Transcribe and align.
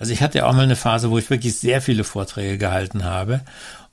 Also 0.00 0.14
ich 0.14 0.22
hatte 0.22 0.46
auch 0.46 0.54
mal 0.54 0.62
eine 0.62 0.76
Phase, 0.76 1.10
wo 1.10 1.18
ich 1.18 1.28
wirklich 1.28 1.56
sehr 1.56 1.82
viele 1.82 2.04
Vorträge 2.04 2.56
gehalten 2.56 3.04
habe 3.04 3.42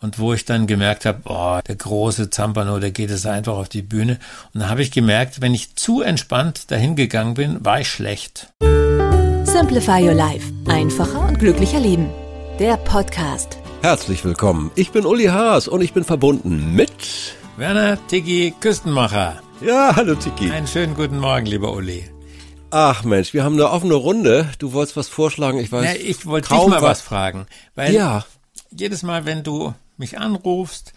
und 0.02 0.20
wo 0.20 0.34
ich 0.34 0.46
dann 0.46 0.66
gemerkt 0.66 1.06
habe, 1.06 1.20
oh, 1.26 1.60
der 1.68 1.76
große 1.76 2.30
Zampano, 2.30 2.80
der 2.80 2.92
geht 2.92 3.12
es 3.12 3.26
einfach 3.26 3.58
auf 3.58 3.68
die 3.68 3.82
Bühne. 3.82 4.18
Und 4.54 4.62
dann 4.62 4.70
habe 4.70 4.82
ich 4.82 4.92
gemerkt, 4.92 5.42
wenn 5.42 5.54
ich 5.54 5.76
zu 5.76 6.02
entspannt 6.02 6.72
dahin 6.72 6.96
gegangen 6.96 7.34
bin, 7.34 7.66
war 7.66 7.82
ich 7.82 7.90
schlecht. 7.90 8.54
Simplify 9.44 10.02
Your 10.02 10.14
Life. 10.14 10.50
Einfacher 10.70 11.28
und 11.28 11.40
glücklicher 11.40 11.82
Leben. 11.82 12.10
Der 12.58 12.78
Podcast. 12.78 13.58
Herzlich 13.82 14.24
willkommen. 14.24 14.72
Ich 14.76 14.92
bin 14.92 15.06
Uli 15.06 15.26
Haas 15.26 15.68
und 15.68 15.82
ich 15.82 15.92
bin 15.92 16.06
verbunden 16.06 16.74
mit 16.74 17.36
Werner 17.58 17.98
Tiki 18.08 18.54
Küstenmacher. 18.62 19.42
Ja, 19.60 19.94
hallo 19.94 20.16
Tiki. 20.16 20.52
Einen 20.52 20.68
schönen 20.68 20.96
guten 20.96 21.20
Morgen, 21.20 21.48
lieber 21.48 21.74
Uli. 21.74 22.06
Ach 22.70 23.04
Mensch, 23.04 23.34
wir 23.34 23.44
haben 23.44 23.54
eine 23.54 23.70
offene 23.70 23.94
Runde. 23.96 24.50
Du 24.60 24.74
wolltest 24.74 24.98
was 24.98 25.08
vorschlagen, 25.08 25.58
ich 25.60 25.72
weiß. 25.72 25.86
Ja, 25.86 25.94
ich 25.94 26.26
wollte 26.26 26.50
dich 26.50 26.68
mal 26.68 26.82
was 26.82 27.02
fragen, 27.02 27.48
weil 27.76 27.94
Ja. 27.94 28.26
jedes 28.72 29.04
Mal, 29.04 29.26
wenn 29.26 29.44
du 29.44 29.74
mich 29.98 30.18
anrufst, 30.20 30.94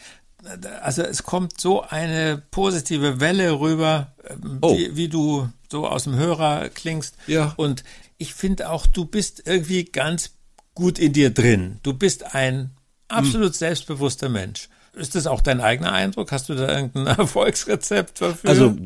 also 0.83 1.03
es 1.03 1.23
kommt 1.23 1.61
so 1.61 1.83
eine 1.83 2.43
positive 2.51 3.21
Welle 3.21 3.61
rüber, 3.61 4.13
ähm, 4.29 4.59
Oh. 4.63 4.77
wie, 4.77 4.97
wie 4.97 5.09
du 5.09 5.49
so 5.71 5.87
aus 5.87 6.05
dem 6.05 6.17
Hörer 6.17 6.69
klingst. 6.71 7.15
Ja. 7.27 7.53
Und 7.57 7.85
ich 8.19 8.35
finde 8.35 8.71
auch, 8.71 8.87
du 8.87 9.05
bist 9.05 9.43
irgendwie 9.47 9.85
ganz 9.85 10.31
gut 10.75 10.99
in 10.99 11.13
dir 11.13 11.31
drin. 11.31 11.79
Du 11.83 11.93
bist 11.95 12.35
ein 12.35 12.71
absolut 13.09 13.55
selbstbewusster 13.55 14.29
Mensch. 14.29 14.69
Ist 14.95 15.15
das 15.15 15.27
auch 15.29 15.41
dein 15.41 15.61
eigener 15.61 15.93
Eindruck? 15.93 16.33
Hast 16.33 16.49
du 16.49 16.55
da 16.55 16.69
irgendein 16.69 17.07
Erfolgsrezept 17.19 18.21
dafür? 18.21 18.51
Also 18.51 18.77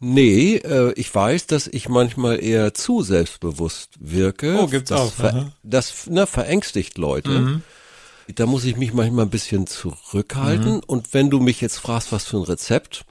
nee, 0.00 0.56
äh, 0.56 0.92
ich 0.94 1.14
weiß, 1.14 1.46
dass 1.46 1.66
ich 1.66 1.88
manchmal 1.88 2.42
eher 2.42 2.74
zu 2.74 3.02
selbstbewusst 3.02 3.90
wirke. 4.00 4.56
Oh, 4.58 4.66
gibt's 4.66 4.90
das 4.90 5.00
auch, 5.00 5.12
Ver. 5.12 5.32
Mhm. 5.32 5.52
das 5.62 6.06
ne, 6.06 6.26
verängstigt 6.26 6.98
Leute. 6.98 7.62
Da 8.34 8.44
muss 8.46 8.64
ich 8.64 8.76
mich 8.76 8.92
manchmal 8.92 9.24
ein 9.24 9.30
bisschen 9.30 9.66
zurückhalten. 9.66 10.74
Mhm. 10.74 10.82
Und 10.86 11.14
wenn 11.14 11.30
du 11.30 11.40
mich 11.40 11.60
jetzt 11.60 11.78
fragst, 11.78 12.12
was 12.12 12.26
für 12.26 12.36
ein 12.36 12.42
Rezept, 12.42 13.04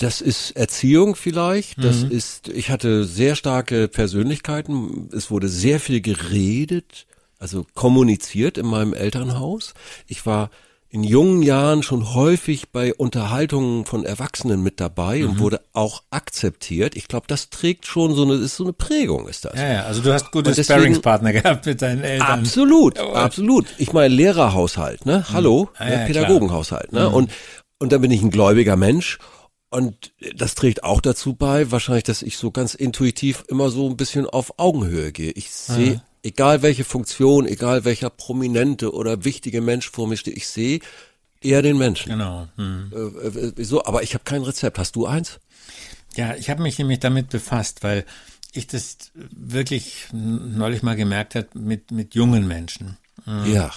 das 0.00 0.20
ist 0.20 0.50
Erziehung 0.52 1.16
vielleicht. 1.16 1.82
Das 1.82 2.02
Mhm. 2.02 2.10
ist, 2.10 2.48
ich 2.48 2.70
hatte 2.70 3.04
sehr 3.04 3.36
starke 3.36 3.88
Persönlichkeiten. 3.88 5.08
Es 5.12 5.30
wurde 5.30 5.48
sehr 5.48 5.80
viel 5.80 6.00
geredet, 6.00 7.06
also 7.38 7.64
kommuniziert 7.74 8.58
in 8.58 8.66
meinem 8.66 8.92
Elternhaus. 8.92 9.74
Ich 10.08 10.26
war 10.26 10.50
in 10.94 11.02
jungen 11.02 11.42
Jahren 11.42 11.82
schon 11.82 12.14
häufig 12.14 12.70
bei 12.70 12.94
Unterhaltungen 12.94 13.84
von 13.84 14.04
Erwachsenen 14.04 14.62
mit 14.62 14.78
dabei 14.78 15.18
Mhm. 15.18 15.28
und 15.30 15.38
wurde 15.40 15.60
auch 15.72 16.04
akzeptiert. 16.10 16.94
Ich 16.94 17.08
glaube, 17.08 17.26
das 17.26 17.50
trägt 17.50 17.84
schon 17.86 18.14
so 18.14 18.22
eine, 18.22 18.34
ist 18.34 18.54
so 18.56 18.62
eine 18.62 18.72
Prägung, 18.72 19.26
ist 19.26 19.44
das. 19.44 19.54
ja, 19.58 19.72
ja, 19.72 19.82
also 19.86 20.02
du 20.02 20.12
hast 20.12 20.30
gute 20.30 20.54
Sparringspartner 20.54 21.32
gehabt 21.32 21.66
mit 21.66 21.82
deinen 21.82 22.02
Eltern. 22.02 22.40
Absolut, 22.40 22.96
Jawohl. 22.96 23.16
absolut. 23.16 23.66
Ich 23.78 23.92
meine 23.92 24.14
Lehrerhaushalt, 24.14 25.04
ne? 25.04 25.24
Hallo, 25.32 25.68
Ah, 25.78 25.84
ne? 25.86 25.90
ja, 25.90 25.96
klar. 25.96 26.06
Pädagogenhaushalt, 26.06 26.92
ne? 26.92 27.08
Und 27.10 27.30
und 27.80 27.90
dann 27.92 28.00
bin 28.00 28.12
ich 28.12 28.22
ein 28.22 28.30
gläubiger 28.30 28.76
Mensch 28.76 29.18
und 29.70 30.12
das 30.36 30.54
trägt 30.54 30.84
auch 30.84 31.00
dazu 31.00 31.34
bei, 31.34 31.72
wahrscheinlich, 31.72 32.04
dass 32.04 32.22
ich 32.22 32.36
so 32.38 32.52
ganz 32.52 32.74
intuitiv 32.74 33.42
immer 33.48 33.68
so 33.70 33.88
ein 33.90 33.96
bisschen 33.96 34.26
auf 34.26 34.60
Augenhöhe 34.60 35.10
gehe. 35.10 35.32
Ich 35.32 35.50
sehe, 35.50 36.00
egal 36.24 36.62
welche 36.62 36.82
Funktion, 36.84 37.46
egal 37.46 37.84
welcher 37.84 38.10
prominente 38.10 38.92
oder 38.92 39.24
wichtige 39.24 39.60
Mensch 39.60 39.90
vor 39.90 40.08
mir 40.08 40.16
steht, 40.16 40.36
ich 40.36 40.48
sehe 40.48 40.80
eher 41.40 41.62
den 41.62 41.78
Menschen. 41.78 42.10
Genau. 42.10 42.48
Hm. 42.56 42.90
Äh, 42.92 43.60
äh, 43.60 43.64
so, 43.64 43.84
aber 43.84 44.02
ich 44.02 44.14
habe 44.14 44.24
kein 44.24 44.42
Rezept. 44.42 44.78
Hast 44.78 44.96
du 44.96 45.06
eins? 45.06 45.38
Ja, 46.16 46.34
ich 46.34 46.48
habe 46.50 46.62
mich 46.62 46.78
nämlich 46.78 47.00
damit 47.00 47.28
befasst, 47.28 47.82
weil 47.82 48.04
ich 48.52 48.66
das 48.66 48.96
wirklich 49.14 50.06
neulich 50.12 50.82
mal 50.82 50.96
gemerkt 50.96 51.34
habe 51.34 51.48
mit, 51.54 51.90
mit 51.90 52.14
jungen 52.14 52.46
Menschen, 52.46 52.96
Ja. 53.26 53.72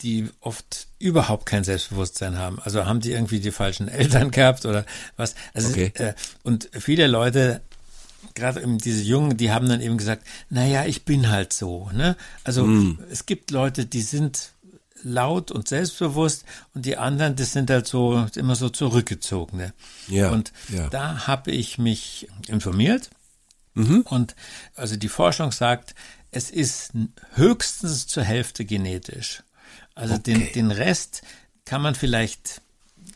die 0.00 0.28
oft 0.40 0.88
überhaupt 0.98 1.44
kein 1.44 1.62
Selbstbewusstsein 1.62 2.38
haben. 2.38 2.58
Also 2.60 2.86
haben 2.86 3.00
die 3.00 3.12
irgendwie 3.12 3.40
die 3.40 3.50
falschen 3.50 3.86
Eltern 3.88 4.30
gehabt 4.32 4.64
oder 4.64 4.86
was. 5.16 5.34
Also, 5.52 5.68
Okay. 5.68 5.92
äh, 5.96 6.14
und 6.42 6.70
viele 6.72 7.06
Leute, 7.06 7.60
gerade 8.34 8.62
eben 8.62 8.78
diese 8.78 9.02
Jungen, 9.02 9.36
die 9.36 9.50
haben 9.50 9.68
dann 9.68 9.80
eben 9.80 9.98
gesagt, 9.98 10.26
naja, 10.50 10.84
ich 10.86 11.04
bin 11.04 11.28
halt 11.28 11.52
so. 11.52 11.90
Ne? 11.92 12.16
Also 12.44 12.64
Hm. 12.64 12.98
es 13.10 13.26
gibt 13.26 13.50
Leute, 13.50 13.86
die 13.86 14.02
sind 14.02 14.52
laut 15.04 15.50
und 15.52 15.68
selbstbewusst 15.68 16.44
und 16.74 16.84
die 16.84 16.96
anderen, 16.96 17.36
das 17.36 17.52
sind 17.52 17.70
halt 17.70 17.86
so 17.86 18.26
immer 18.34 18.56
so 18.56 18.68
zurückgezogene. 18.68 19.72
Ja, 20.08 20.30
Und 20.30 20.52
ja. 20.70 20.88
da 20.88 21.26
habe 21.28 21.52
ich 21.52 21.78
mich 21.78 22.28
informiert 22.48 23.10
Mhm. 23.74 24.00
und 24.06 24.34
also 24.74 24.96
die 24.96 25.08
Forschung 25.08 25.52
sagt, 25.52 25.94
es 26.32 26.50
ist 26.50 26.90
höchstens 27.34 28.08
zur 28.08 28.24
Hälfte 28.24 28.64
genetisch. 28.64 29.44
Also 29.94 30.18
den, 30.18 30.36
Okay. 30.42 30.52
den 30.54 30.70
Rest 30.72 31.22
kann 31.64 31.80
man 31.82 31.94
vielleicht 31.94 32.60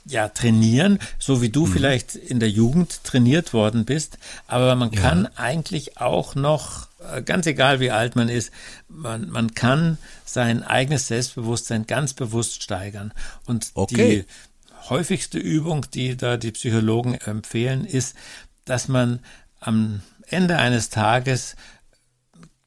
ja 0.04 0.28
trainieren, 0.28 0.98
so 1.18 1.42
wie 1.42 1.48
Mhm. 1.48 1.52
du 1.52 1.66
vielleicht 1.66 2.14
in 2.16 2.40
der 2.40 2.50
Jugend 2.50 3.04
trainiert 3.04 3.52
worden 3.52 3.84
bist, 3.84 4.18
aber 4.46 4.74
man 4.74 4.90
kann 4.90 5.26
eigentlich 5.36 5.98
auch 5.98 6.34
noch, 6.34 6.88
äh, 7.12 7.22
ganz 7.22 7.46
egal 7.46 7.80
wie 7.80 7.90
alt 7.90 8.16
man 8.16 8.28
ist, 8.28 8.50
man, 8.88 9.30
man 9.30 9.54
kann 9.54 9.98
sein 10.24 10.62
eigenes 10.62 11.06
Selbstbewusstsein 11.08 11.86
ganz 11.86 12.14
bewusst 12.14 12.62
steigern. 12.62 13.12
Und 13.46 13.70
Okay. 13.74 14.24
die 14.24 14.88
häufigste 14.90 15.38
Übung, 15.38 15.86
die 15.94 16.16
da 16.16 16.36
die 16.36 16.50
Psychologen 16.52 17.14
empfehlen, 17.14 17.84
ist, 17.84 18.16
dass 18.64 18.88
man 18.88 19.20
am 19.60 20.02
Ende 20.26 20.56
eines 20.58 20.88
Tages 20.88 21.54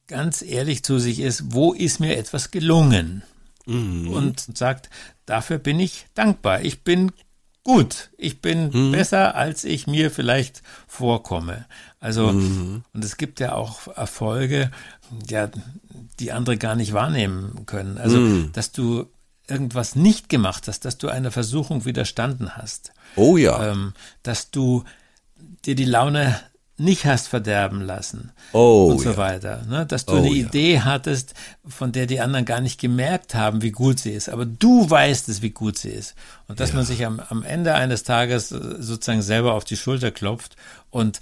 ganz 0.06 0.40
ehrlich 0.42 0.82
zu 0.84 0.98
sich 0.98 1.20
ist, 1.20 1.52
wo 1.52 1.72
ist 1.72 2.00
mir 2.00 2.16
etwas 2.16 2.50
gelungen? 2.50 3.22
Und 3.66 4.56
sagt, 4.56 4.90
dafür 5.26 5.58
bin 5.58 5.80
ich 5.80 6.06
dankbar. 6.14 6.62
Ich 6.62 6.82
bin 6.82 7.12
gut. 7.64 8.10
Ich 8.16 8.40
bin 8.40 8.92
besser, 8.92 9.34
als 9.34 9.64
ich 9.64 9.86
mir 9.88 10.10
vielleicht 10.12 10.62
vorkomme. 10.86 11.66
Also, 11.98 12.28
und 12.28 12.84
es 13.04 13.16
gibt 13.16 13.40
ja 13.40 13.54
auch 13.54 13.88
Erfolge, 13.96 14.70
ja, 15.28 15.50
die 16.20 16.30
andere 16.30 16.56
gar 16.56 16.76
nicht 16.76 16.92
wahrnehmen 16.92 17.66
können. 17.66 17.98
Also, 17.98 18.44
dass 18.52 18.70
du 18.70 19.06
irgendwas 19.48 19.96
nicht 19.96 20.28
gemacht 20.28 20.68
hast, 20.68 20.84
dass 20.84 20.98
du 20.98 21.08
einer 21.08 21.30
Versuchung 21.30 21.84
widerstanden 21.84 22.56
hast 22.56 22.92
Oh 23.14 23.36
ja. 23.36 23.70
ähm, 23.72 23.92
dass 24.22 24.50
du 24.50 24.84
dir 25.64 25.74
die 25.76 25.84
Laune 25.84 26.38
nicht 26.78 27.06
hast 27.06 27.28
verderben 27.28 27.80
lassen 27.80 28.32
Oh, 28.52 28.88
und 28.92 28.98
so 29.00 29.10
ja. 29.10 29.16
weiter. 29.16 29.62
Ne? 29.68 29.86
Dass 29.86 30.04
du 30.04 30.12
Oh, 30.14 30.16
eine 30.18 30.28
ja. 30.28 30.46
Idee 30.46 30.80
hattest, 30.80 31.34
von 31.66 31.92
der 31.92 32.06
die 32.06 32.20
anderen 32.20 32.44
gar 32.44 32.60
nicht 32.60 32.78
gemerkt 32.80 33.34
haben, 33.34 33.62
wie 33.62 33.70
gut 33.70 33.98
sie 33.98 34.12
ist. 34.12 34.28
Aber 34.28 34.44
du 34.44 34.88
weißt 34.88 35.28
es, 35.30 35.40
wie 35.42 35.50
gut 35.50 35.78
sie 35.78 35.88
ist. 35.90 36.14
Und 36.48 36.60
dass 36.60 36.74
man 36.74 36.84
sich 36.84 37.06
am, 37.06 37.20
am 37.20 37.42
Ende 37.42 37.74
eines 37.74 38.02
Tages 38.02 38.52
äh, 38.52 38.60
sozusagen 38.78 39.22
selber 39.22 39.54
auf 39.54 39.64
die 39.64 39.76
Schulter 39.76 40.10
klopft. 40.10 40.56
Und 40.90 41.20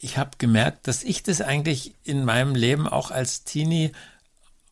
ich 0.00 0.16
habe 0.16 0.30
gemerkt, 0.38 0.86
dass 0.88 1.02
ich 1.02 1.22
das 1.22 1.40
eigentlich 1.42 1.94
in 2.04 2.24
meinem 2.24 2.54
Leben 2.54 2.86
auch 2.88 3.10
als 3.10 3.44
Teenie 3.44 3.92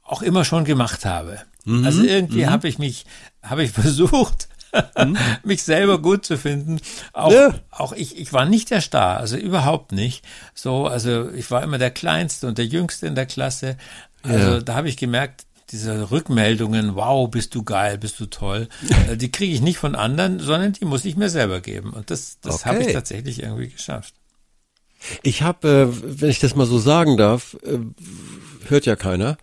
auch 0.02 0.22
immer 0.22 0.44
schon 0.44 0.64
gemacht 0.64 1.04
habe. 1.04 1.40
Mhm. 1.64 1.84
Also 1.84 2.02
irgendwie 2.04 2.46
habe 2.46 2.68
ich 2.68 2.78
mich, 2.78 3.04
habe 3.42 3.64
ich 3.64 3.70
versucht, 3.72 4.48
mich 5.44 5.62
selber 5.62 6.00
gut 6.00 6.24
zu 6.24 6.36
finden. 6.38 6.80
Auch. 7.12 7.32
Ja. 7.32 7.54
auch 7.70 7.92
ich, 7.92 8.18
ich 8.18 8.32
war 8.32 8.44
nicht 8.46 8.70
der 8.70 8.80
Star, 8.80 9.18
also 9.18 9.36
überhaupt 9.36 9.92
nicht. 9.92 10.24
So, 10.54 10.86
also 10.86 11.30
ich 11.30 11.50
war 11.50 11.62
immer 11.62 11.78
der 11.78 11.90
Kleinste 11.90 12.46
und 12.46 12.58
der 12.58 12.66
Jüngste 12.66 13.06
in 13.06 13.14
der 13.14 13.26
Klasse. 13.26 13.76
Also 14.22 14.54
Ja. 14.54 14.60
da 14.60 14.74
habe 14.74 14.88
ich 14.88 14.96
gemerkt, 14.96 15.44
diese 15.70 16.10
Rückmeldungen, 16.12 16.94
wow, 16.94 17.28
bist 17.28 17.54
du 17.54 17.64
geil, 17.64 17.98
bist 17.98 18.20
du 18.20 18.26
toll, 18.26 18.68
äh, 19.10 19.16
die 19.16 19.32
kriege 19.32 19.52
ich 19.52 19.60
nicht 19.60 19.78
von 19.78 19.94
anderen, 19.96 20.38
sondern 20.38 20.72
die 20.72 20.84
muss 20.84 21.04
ich 21.04 21.16
mir 21.16 21.28
selber 21.30 21.60
geben. 21.60 21.90
Und 21.90 22.10
das, 22.10 22.38
das 22.40 22.64
habe 22.66 22.78
ich 22.78 22.84
Okay. 22.86 22.92
tatsächlich 22.92 23.42
irgendwie 23.42 23.68
geschafft. 23.68 24.14
Ich 25.22 25.42
habe, 25.42 25.68
äh, 25.92 26.20
wenn 26.20 26.30
ich 26.30 26.38
das 26.40 26.54
mal 26.54 26.66
so 26.66 26.78
sagen 26.78 27.16
darf, 27.16 27.56
äh, 27.64 27.78
hört 28.68 28.86
ja 28.86 28.96
keiner, 28.96 29.36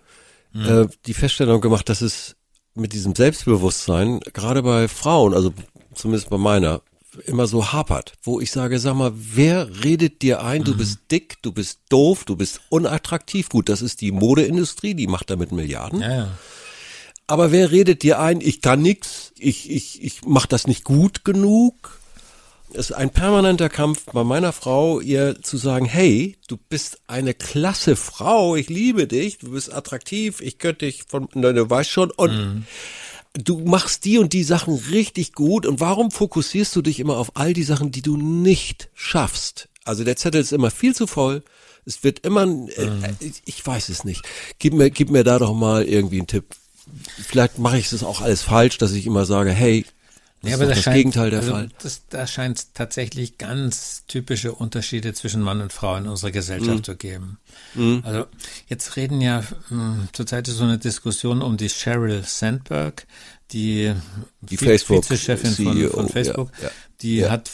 äh, 0.56 0.86
die 1.08 1.14
Feststellung 1.14 1.62
gemacht, 1.62 1.90
dass 1.90 2.02
es 2.02 2.36
mit 2.76 2.94
diesem 2.94 3.16
Selbstbewusstsein, 3.16 4.20
gerade 4.34 4.64
bei 4.64 4.88
Frauen, 4.88 5.34
also 5.34 5.54
zumindest 5.94 6.30
bei 6.30 6.38
meiner, 6.38 6.82
immer 7.26 7.48
so 7.48 7.72
hapert, 7.72 8.14
wo 8.24 8.40
ich 8.40 8.52
sage, 8.52 8.80
sag 8.80 8.96
mal, 8.96 9.12
wer 9.16 9.84
redet 9.84 10.22
dir 10.22 10.44
ein, 10.44 10.64
du 10.64 10.76
bist 10.76 11.00
dick, 11.12 11.42
du 11.44 11.52
bist 11.52 11.82
doof, 11.90 12.24
du 12.26 12.36
bist 12.36 12.62
unattraktiv. 12.70 13.50
Gut, 13.50 13.70
das 13.70 13.82
ist 13.82 14.02
die 14.02 14.12
Modeindustrie, 14.12 14.96
die 14.96 15.08
macht 15.08 15.30
damit 15.30 15.52
Milliarden. 15.52 16.02
Ja, 16.02 16.16
ja. 16.16 16.38
Aber 17.28 17.52
wer 17.52 17.72
redet 17.72 18.04
dir 18.04 18.20
ein, 18.20 18.42
ich 18.42 18.62
kann 18.62 18.82
nix, 18.82 19.32
ich, 19.38 19.70
ich, 19.70 20.04
ich 20.04 20.22
mach 20.26 20.46
das 20.46 20.68
nicht 20.68 20.84
gut 20.84 21.24
genug? 21.24 22.00
Es 22.76 22.90
ist 22.90 22.94
ein 22.94 23.12
permanenter 23.12 23.70
Kampf 23.70 24.06
bei 24.12 24.24
meiner 24.24 24.52
Frau, 24.52 25.00
ihr 25.00 25.40
zu 25.44 25.58
sagen, 25.58 25.86
hey, 25.86 26.38
du 26.48 26.58
bist 26.58 26.98
eine 27.06 27.36
klasse 27.36 27.96
Frau, 27.96 28.56
ich 28.56 28.68
liebe 28.68 29.06
dich, 29.06 29.38
du 29.38 29.52
bist 29.52 29.72
attraktiv, 29.72 30.42
ich 30.42 30.58
könnte 30.58 30.86
dich 30.86 31.04
von, 31.08 31.30
ne, 31.36 31.54
du 31.54 31.70
weißt 31.70 31.90
schon, 31.90 32.10
und 32.10 32.66
du 33.34 33.60
machst 33.60 34.06
die 34.06 34.18
und 34.18 34.34
die 34.34 34.44
Sachen 34.44 34.76
richtig 34.76 35.34
gut 35.34 35.68
und 35.68 35.82
warum 35.82 36.10
fokussierst 36.10 36.76
du 36.76 36.82
dich 36.82 37.00
immer 37.00 37.18
auf 37.18 37.36
all 37.36 37.54
die 37.54 37.64
Sachen, 37.64 37.92
die 37.92 38.02
du 38.02 38.18
nicht 38.18 38.90
schaffst? 38.96 39.70
Also 39.86 40.04
der 40.04 40.16
Zettel 40.16 40.42
ist 40.42 40.52
immer 40.52 40.72
viel 40.72 40.96
zu 40.96 41.06
voll. 41.06 41.44
Es 41.86 42.04
wird 42.04 42.20
immer, 42.26 42.44
äh, 42.46 42.90
ich, 43.20 43.42
ich 43.46 43.66
weiß 43.66 43.90
es 43.90 44.04
nicht. 44.04 44.24
Gib 44.58 44.74
mir, 44.74 44.90
gib 44.90 45.12
mir 45.12 45.24
da 45.24 45.38
doch 45.38 45.54
mal 45.54 45.84
irgendwie 45.84 46.20
einen 46.20 46.28
Tipp. 46.28 46.46
Vielleicht 47.22 47.60
mache 47.60 47.78
ich 47.78 47.92
es 47.92 48.04
auch 48.04 48.22
alles 48.22 48.42
falsch, 48.42 48.78
dass 48.78 48.94
ich 48.94 49.06
immer 49.06 49.26
sage, 49.26 49.52
hey, 49.52 49.86
das 50.44 50.52
Ja, 50.52 50.58
aber 50.58 50.66
das, 50.68 50.76
das 50.76 50.84
scheint, 50.84 50.96
Gegenteil 50.98 51.30
der 51.32 51.40
also 51.40 51.52
Fall. 51.52 51.70
Das, 51.82 52.02
da 52.10 52.28
scheint 52.28 52.58
es 52.60 52.74
tatsächlich 52.74 53.38
ganz 53.40 54.04
typische 54.08 54.52
Unterschiede 54.54 55.14
zwischen 55.14 55.42
Mann 55.42 55.62
und 55.62 55.74
Frau 55.74 55.96
in 55.96 56.08
unserer 56.08 56.30
Gesellschaft 56.32 56.78
Mhm. 56.80 56.84
zu 56.84 56.96
geben. 56.96 57.38
Also 58.04 58.28
jetzt 58.68 58.96
reden 58.96 59.20
ja 59.22 59.44
mh, 59.70 60.10
zurzeit 60.14 60.48
ist 60.48 60.58
so 60.58 60.64
eine 60.66 60.78
Diskussion 60.78 61.42
um 61.42 61.58
die 61.58 61.70
Sheryl 61.70 62.24
Sandberg, 62.24 63.08
die, 63.52 63.94
Die 64.42 64.60
Vizechefin 64.62 65.54
von, 65.54 65.90
von 65.90 66.10
Facebook. 66.10 66.52
ja, 66.60 66.66
ja. 66.66 66.72
die 67.02 67.16
Ja. 67.18 67.30
hat 67.32 67.50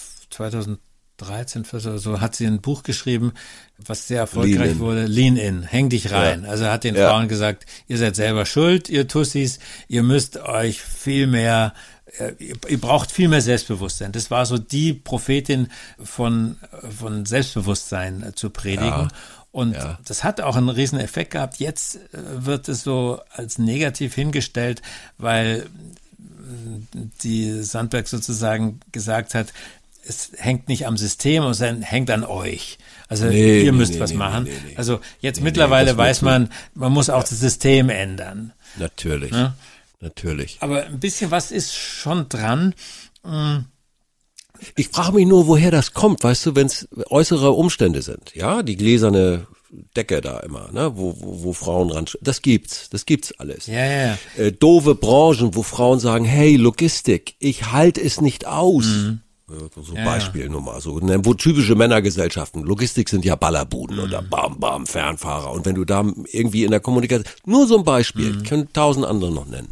2013 1.18 1.66
oder 1.74 1.98
so 2.00 2.22
hat 2.22 2.36
sie 2.36 2.46
ein 2.46 2.62
Buch 2.62 2.84
geschrieben, 2.84 3.34
was 3.78 4.08
sehr 4.08 4.20
erfolgreich 4.20 4.70
Lean 4.72 4.80
wurde. 4.80 5.06
Lean 5.06 5.36
in, 5.38 5.64
häng 5.64 5.90
dich 5.90 6.12
rein. 6.12 6.46
Also 6.46 6.66
hat 6.68 6.84
den. 6.86 6.96
Frauen 6.96 7.28
gesagt, 7.28 7.66
ihr 7.88 7.98
seid 7.98 8.16
selber 8.16 8.46
schuld, 8.46 8.90
ihr 8.90 9.08
Tussis, 9.08 9.60
ihr 9.88 10.04
müsst 10.04 10.38
euch 10.38 10.82
viel 10.82 11.28
mehr, 11.28 11.74
ihr, 12.40 12.80
braucht 12.82 13.12
viel 13.12 13.28
mehr 13.28 13.42
Selbstbewusstsein. 13.42 14.12
Das 14.12 14.32
war 14.32 14.46
so 14.46 14.58
die 14.58 14.94
Prophetin 14.94 15.68
von, 16.04 16.58
von 16.98 17.26
Selbstbewusstsein 17.26 18.24
äh, 18.24 18.34
zu 18.36 18.50
predigen. 18.50 18.86
Ja. 18.88 19.08
Und 19.52 19.74
Ja. 19.74 19.98
das 20.06 20.24
hat 20.24 20.42
auch 20.42 20.56
einen 20.56 20.70
riesen 20.70 21.00
Effekt 21.00 21.32
gehabt. 21.32 21.58
Jetzt 21.60 21.96
äh, 21.96 22.00
wird 22.46 22.70
es 22.70 22.84
so 22.84 23.20
als 23.32 23.58
negativ 23.58 24.14
hingestellt, 24.16 24.82
weil 25.18 25.68
die 27.24 27.62
Sandberg 27.64 28.08
sozusagen 28.08 28.80
gesagt 28.92 29.36
hat, 29.36 29.48
es 30.08 30.32
hängt 30.38 30.68
nicht 30.68 30.88
am 30.88 30.98
System, 30.98 31.44
es 31.44 31.62
hängt 31.62 32.10
an 32.10 32.24
euch. 32.24 32.80
Also 33.08 33.26
Nee, 33.26 33.62
ihr 33.62 33.74
müsst 33.74 33.94
nee, 33.94 34.00
was 34.00 34.12
nee, 34.12 34.18
machen. 34.18 34.48
Also 34.76 35.00
jetzt 35.20 35.42
mittlerweile 35.42 35.96
weiß 35.98 36.22
man, 36.24 36.50
man 36.74 36.92
muss 36.92 37.10
auch 37.10 37.24
das 37.24 37.40
System 37.40 37.90
ändern. 37.90 38.54
Natürlich. 38.78 39.32
Ja. 39.32 39.54
Natürlich. 40.02 40.58
Aber 40.62 40.86
ein 40.86 41.00
bisschen 41.00 41.32
was 41.32 41.52
ist 41.52 41.76
schon 41.76 42.30
dran. 42.30 42.74
Ich 44.76 44.90
frage 44.90 45.14
mich 45.14 45.28
nur, 45.28 45.48
woher 45.48 45.72
das 45.72 45.94
kommt, 45.94 46.24
weißt 46.24 46.48
du, 46.48 46.56
wenn 46.56 46.68
es 46.68 46.88
äußere 47.10 47.52
Umstände 47.52 48.02
sind, 48.02 48.34
ja, 48.36 48.64
die 48.64 48.76
gläserne 48.76 49.48
Decke 49.96 50.22
da 50.22 50.40
immer, 50.40 50.72
ne, 50.72 50.92
wo, 50.96 51.16
wo, 51.20 51.44
wo 51.44 51.54
Frauen 51.54 51.92
ran, 51.92 52.06
das 52.22 52.42
gibt's, 52.42 52.90
das 52.90 53.06
gibt's 53.06 53.34
alles. 53.40 53.68
Ja, 53.68 53.86
ja. 53.86 54.18
Äh, 54.36 54.52
doofe 54.52 54.96
Branchen, 54.96 55.56
wo 55.56 55.64
Frauen 55.64 56.00
sagen, 56.00 56.26
hey, 56.26 56.56
Logistik, 56.56 57.36
ich 57.40 57.72
halte 57.72 58.02
es 58.02 58.20
nicht 58.20 58.48
aus. 58.48 58.86
Ja, 58.86 59.18
So. 59.76 59.96
Ja, 59.96 60.06
Beispiel 60.06 60.48
nur 60.50 60.62
mal 60.62 60.80
so, 60.80 61.00
ne, 61.00 61.24
wo 61.26 61.34
typische 61.34 61.74
Männergesellschaften, 61.76 62.64
Logistik 62.64 63.10
sind 63.10 63.26
ja 63.26 63.36
Ballerbuden 63.36 63.98
Mhm. 63.98 64.04
oder 64.04 64.22
Bam 64.22 64.60
Bam 64.60 64.86
Fernfahrer 64.86 65.52
und 65.52 65.66
wenn 65.66 65.76
du 65.76 65.86
da 65.86 66.02
irgendwie 66.32 66.64
in 66.66 66.72
der 66.72 66.80
Kommunikation, 66.80 67.26
nur 67.46 67.68
so 67.68 67.78
ein 67.80 67.84
Beispiel, 67.84 68.32
Mhm. 68.32 68.38
ich 68.44 68.50
könnte 68.50 68.74
tausend 68.74 69.06
andere 69.06 69.32
noch 69.32 69.48
nennen. 69.48 69.70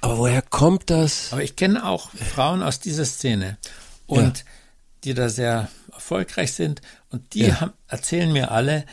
Aber 0.00 0.18
woher 0.18 0.42
kommt 0.42 0.90
das? 0.90 1.32
Aber 1.32 1.42
ich 1.42 1.56
kenne 1.56 1.84
auch 1.86 2.10
Frauen 2.10 2.62
aus 2.62 2.80
dieser 2.80 3.04
Szene 3.04 3.58
und 4.06 4.44
die 5.04 5.14
da 5.14 5.28
sehr 5.28 5.68
erfolgreich 5.92 6.52
sind 6.54 6.80
und 7.10 7.34
die 7.34 7.46
Ja. 7.46 7.60
haben, 7.60 7.72
erzählen 7.88 8.32
mir 8.32 8.50
alle, 8.50 8.84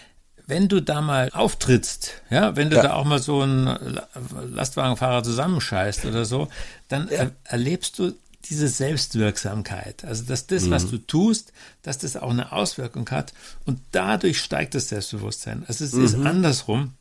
wenn 0.46 0.68
du 0.70 0.82
da 0.82 1.02
mal 1.02 1.30
auftrittst, 1.34 2.22
ja, 2.30 2.56
wenn 2.56 2.70
du 2.70 2.76
Ja. 2.78 2.84
da 2.84 2.94
auch 2.94 3.04
mal 3.06 3.20
so 3.22 3.42
einen 3.42 3.66
La- 3.66 4.08
Lastwagenfahrer 4.54 5.24
zusammenscheißt 5.24 6.06
oder 6.06 6.24
so, 6.26 6.48
dann 6.88 7.08
er, 7.10 7.32
erlebst 7.46 8.00
du 8.00 8.14
diese 8.50 8.68
Selbstwirksamkeit. 8.68 10.04
Also, 10.06 10.24
dass 10.24 10.48
das, 10.48 10.64
Mhm. 10.64 10.72
was 10.72 10.90
du 10.90 10.98
tust, 10.98 11.54
dass 11.82 11.98
das 11.98 12.16
auch 12.18 12.30
eine 12.30 12.52
Auswirkung 12.52 13.10
hat 13.10 13.34
und 13.66 13.80
dadurch 13.92 14.40
steigt 14.42 14.76
das 14.76 14.90
Selbstbewusstsein. 14.90 15.64
Also, 15.68 15.86
es 15.86 15.94
ist 15.94 16.18
Mhm. 16.18 16.28
andersrum. 16.28 16.94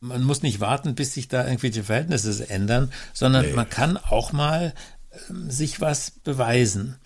Man 0.00 0.22
muss 0.24 0.42
nicht 0.42 0.60
warten, 0.60 0.94
bis 0.94 1.12
sich 1.12 1.28
da 1.28 1.44
irgendwelche 1.44 1.84
Verhältnisse 1.84 2.48
ändern, 2.48 2.90
sondern 3.12 3.54
man 3.54 3.68
kann 3.68 3.96
auch 3.98 4.32
mal 4.32 4.72
ähm, 5.28 5.50
sich 5.50 5.80
was 5.80 6.10
beweisen. 6.10 6.96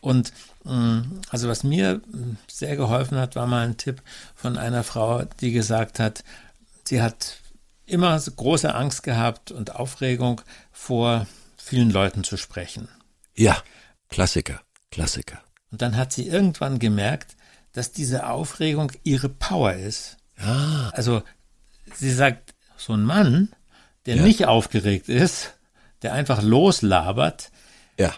Und 0.00 0.32
ähm, 0.66 1.20
also 1.30 1.48
was 1.48 1.62
mir 1.64 2.02
ähm, 2.12 2.36
sehr 2.50 2.76
geholfen 2.76 3.16
hat, 3.18 3.36
war 3.36 3.46
mal 3.46 3.64
ein 3.66 3.76
Tipp 3.76 4.02
von 4.34 4.58
einer 4.58 4.82
Frau, 4.84 5.22
die 5.40 5.52
gesagt 5.52 5.98
hat, 6.00 6.24
sie 6.84 7.00
hat 7.00 7.38
immer 7.86 8.18
große 8.20 8.74
Angst 8.74 9.02
gehabt 9.02 9.50
und 9.52 9.76
Aufregung 9.76 10.40
vor 10.72 11.26
vielen 11.56 11.90
Leuten 11.90 12.24
zu 12.24 12.36
sprechen. 12.36 12.88
Ja, 13.34 13.62
Klassiker, 14.08 14.60
Klassiker. 14.90 15.40
Und 15.70 15.80
dann 15.82 15.96
hat 15.96 16.12
sie 16.12 16.26
irgendwann 16.28 16.78
gemerkt, 16.78 17.36
dass 17.72 17.92
diese 17.92 18.26
Aufregung 18.28 18.92
ihre 19.04 19.28
Power 19.28 19.72
ist. 19.74 20.18
Ah, 20.38 20.90
Also 20.90 21.22
sie 21.94 22.12
sagt, 22.12 22.54
so 22.76 22.92
ein 22.92 23.04
Mann, 23.04 23.48
der 24.06 24.16
Ja. 24.16 24.22
nicht 24.22 24.44
aufgeregt 24.46 25.08
ist, 25.08 25.54
der 26.02 26.12
einfach 26.12 26.42
loslabert, 26.42 27.50
ja, 27.98 28.14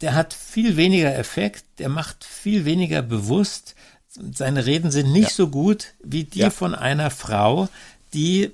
der 0.00 0.14
hat 0.14 0.34
viel 0.34 0.76
weniger 0.76 1.14
Effekt, 1.16 1.64
der 1.78 1.88
macht 1.88 2.24
viel 2.24 2.64
weniger 2.64 3.02
bewusst. 3.02 3.76
Seine 4.08 4.66
Reden 4.66 4.90
sind 4.90 5.12
nicht 5.12 5.30
so 5.30 5.48
gut 5.48 5.94
wie 6.02 6.24
die 6.24 6.40
Ja. 6.40 6.50
von 6.50 6.74
einer 6.74 7.10
Frau, 7.10 7.68
die 8.12 8.50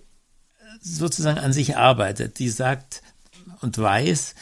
sozusagen 0.80 1.38
an 1.38 1.52
sich 1.52 1.76
arbeitet, 1.76 2.38
die 2.38 2.50
sagt 2.50 3.02
und 3.60 3.78
weiß, 3.78 4.34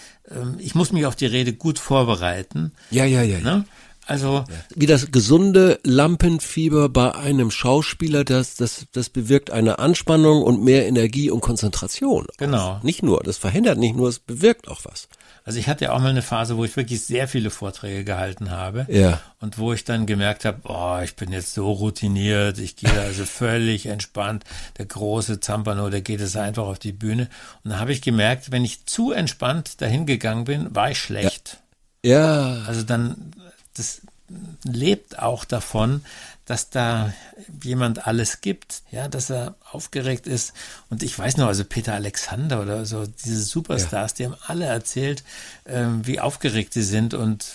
ich 0.58 0.74
muss 0.74 0.92
mich 0.92 1.06
auf 1.06 1.16
die 1.16 1.26
Rede 1.26 1.52
gut 1.52 1.78
vorbereiten. 1.78 2.72
ja, 2.90 3.04
ja, 3.04 3.22
ja. 3.22 3.38
ja. 3.38 3.44
Ne? 3.44 3.64
Also 4.06 4.44
Wie 4.74 4.86
das 4.86 5.10
gesunde 5.10 5.80
Lampenfieber 5.82 6.88
bei 6.88 7.12
einem 7.16 7.50
Schauspieler, 7.50 8.22
das, 8.22 8.54
das, 8.54 8.86
das 8.92 9.10
bewirkt 9.10 9.50
eine 9.50 9.80
Anspannung 9.80 10.42
und 10.42 10.62
mehr 10.62 10.86
Energie 10.86 11.28
und 11.28 11.40
Konzentration. 11.40 12.26
Genau. 12.38 12.78
Nicht 12.84 13.02
nur, 13.02 13.20
das 13.24 13.36
verhindert 13.36 13.78
nicht 13.78 13.96
nur, 13.96 14.08
es 14.08 14.20
bewirkt 14.20 14.68
auch 14.68 14.82
was. 14.84 15.08
Also 15.46 15.60
ich 15.60 15.68
hatte 15.68 15.84
ja 15.84 15.92
auch 15.92 16.00
mal 16.00 16.08
eine 16.08 16.22
Phase, 16.22 16.56
wo 16.56 16.64
ich 16.64 16.76
wirklich 16.76 17.04
sehr 17.04 17.28
viele 17.28 17.50
Vorträge 17.50 18.02
gehalten 18.02 18.50
habe. 18.50 18.84
Ja. 18.88 19.20
Und 19.40 19.58
wo 19.58 19.72
ich 19.72 19.84
dann 19.84 20.04
gemerkt 20.04 20.44
habe, 20.44 20.58
oh, 20.64 20.98
ich 21.04 21.14
bin 21.14 21.30
jetzt 21.30 21.54
so 21.54 21.70
routiniert, 21.70 22.58
ich 22.58 22.74
gehe 22.74 23.00
also 23.00 23.24
völlig 23.26 23.86
entspannt. 23.86 24.42
Der 24.76 24.86
große 24.86 25.38
Zampano, 25.38 25.88
der 25.88 26.00
geht 26.00 26.20
es 26.20 26.36
einfach 26.36 26.64
auf 26.64 26.80
die 26.80 26.90
Bühne. 26.90 27.28
Und 27.62 27.70
dann 27.70 27.78
habe 27.78 27.92
ich 27.92 28.02
gemerkt, 28.02 28.50
wenn 28.50 28.64
ich 28.64 28.86
zu 28.86 29.12
entspannt 29.12 29.80
dahin 29.80 30.04
gegangen 30.04 30.46
bin, 30.46 30.74
war 30.74 30.90
ich 30.90 30.98
schlecht. 30.98 31.58
Ja, 32.04 32.64
Also 32.66 32.82
dann, 32.82 33.30
das 33.76 34.02
lebt 34.64 35.18
auch 35.18 35.44
davon, 35.44 36.04
dass 36.44 36.70
da 36.70 37.12
jemand 37.62 38.06
alles 38.06 38.40
gibt, 38.40 38.82
ja, 38.90 39.08
dass 39.08 39.30
er 39.30 39.56
aufgeregt 39.70 40.26
ist. 40.26 40.52
Und 40.90 41.02
ich 41.02 41.18
weiß 41.18 41.36
noch, 41.36 41.48
also 41.48 41.64
Peter 41.64 41.94
Alexander 41.94 42.62
oder 42.62 42.86
so, 42.86 43.06
diese 43.06 43.42
Superstars, 43.42 44.14
die 44.14 44.26
haben 44.26 44.36
alle 44.46 44.66
erzählt, 44.66 45.24
ähm, 45.66 46.06
wie 46.06 46.20
aufgeregt 46.20 46.72
sie 46.72 46.82
sind 46.82 47.14
und 47.14 47.54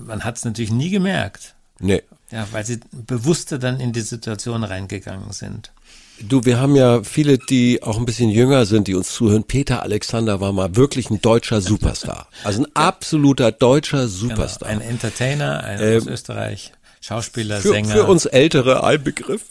man 0.00 0.24
hat 0.24 0.36
es 0.36 0.44
natürlich 0.44 0.70
nie 0.70 0.90
gemerkt. 0.90 1.54
nee. 1.78 2.02
Ja, 2.30 2.46
weil 2.52 2.66
sie 2.66 2.80
bewusster 2.92 3.58
dann 3.58 3.80
in 3.80 3.94
die 3.94 4.02
Situation 4.02 4.62
reingegangen 4.62 5.32
sind. 5.32 5.72
Du, 6.20 6.44
wir 6.44 6.58
haben 6.58 6.74
ja 6.74 7.02
viele, 7.02 7.38
die 7.38 7.82
auch 7.82 7.96
ein 7.98 8.04
bisschen 8.04 8.30
jünger 8.30 8.66
sind, 8.66 8.88
die 8.88 8.94
uns 8.94 9.12
zuhören. 9.12 9.44
Peter 9.44 9.82
Alexander 9.82 10.40
war 10.40 10.52
mal 10.52 10.74
wirklich 10.76 11.10
ein 11.10 11.20
deutscher 11.20 11.60
Superstar. 11.60 12.28
Also 12.44 12.62
ein 12.62 12.66
absoluter 12.74 13.52
deutscher 13.52 13.98
Genau, 13.98 14.08
Superstar. 14.08 14.68
ein 14.68 14.80
Entertainer, 14.80 15.62
ein 15.62 15.96
aus 15.96 16.06
Österreich, 16.06 16.72
Schauspieler, 17.00 17.60
für, 17.60 17.68
Sänger. 17.68 17.94
für 17.94 18.04
uns 18.04 18.26
Ältere 18.26 18.82
ein 18.84 19.02
Begriff. 19.02 19.42